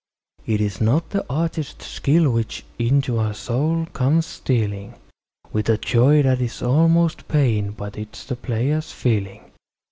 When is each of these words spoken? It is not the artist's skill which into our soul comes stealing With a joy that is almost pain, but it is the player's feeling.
It 0.47 0.61
is 0.61 0.81
not 0.81 1.11
the 1.11 1.23
artist's 1.29 1.85
skill 1.85 2.31
which 2.31 2.65
into 2.79 3.19
our 3.19 3.35
soul 3.35 3.85
comes 3.93 4.25
stealing 4.25 4.95
With 5.53 5.69
a 5.69 5.77
joy 5.77 6.23
that 6.23 6.41
is 6.41 6.63
almost 6.63 7.27
pain, 7.27 7.69
but 7.69 7.99
it 7.99 8.17
is 8.17 8.25
the 8.25 8.35
player's 8.35 8.91
feeling. 8.91 9.51